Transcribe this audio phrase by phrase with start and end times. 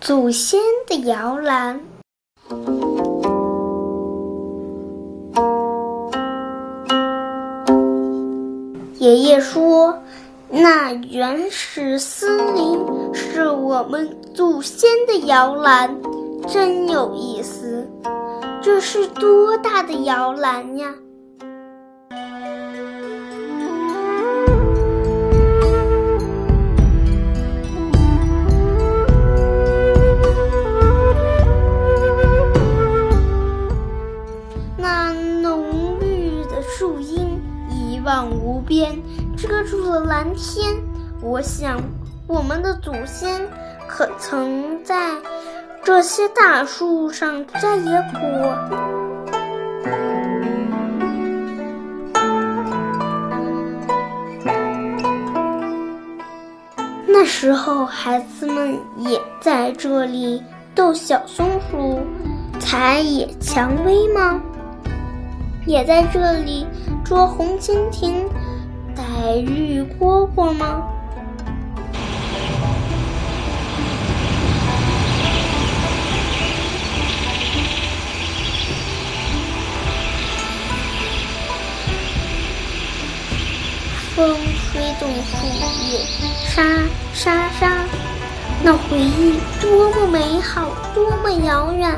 [0.00, 1.78] 祖先的摇篮。
[8.98, 10.02] 爷爷说
[10.48, 12.82] ：“那原始森林
[13.12, 15.94] 是我们祖先的摇篮，
[16.48, 17.86] 真有意思。
[18.62, 20.94] 这是多大的摇篮呀！”
[36.80, 38.98] 树荫一望无边，
[39.36, 40.74] 遮住了蓝天。
[41.20, 41.78] 我想，
[42.26, 43.46] 我们的祖先
[43.86, 45.10] 可曾在
[45.84, 48.56] 这些大树上摘野果？
[57.06, 60.42] 那时候，孩子们也在这里
[60.74, 62.00] 逗小松鼠、
[62.58, 64.40] 采野蔷薇吗？
[65.70, 66.66] 也在这里
[67.04, 68.24] 捉红蜻蜓、
[68.92, 70.82] 逮绿蝈蝈吗？
[84.16, 84.36] 风
[84.72, 85.46] 吹动树
[85.92, 86.00] 叶，
[86.48, 86.64] 沙
[87.14, 87.84] 沙沙，
[88.64, 91.96] 那回忆多么美好，多么遥远。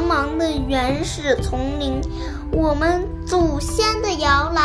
[0.00, 2.00] 茫茫的原始丛林，
[2.52, 4.64] 我们祖先的摇篮。